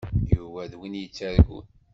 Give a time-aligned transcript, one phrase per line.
[0.33, 1.65] Yuba d win yettargun.